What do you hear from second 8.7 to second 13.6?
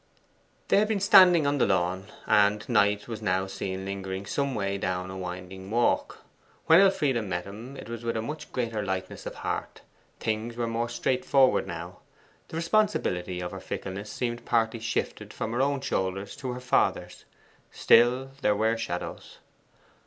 lightness of heart; things were more straightforward now. The responsibility of her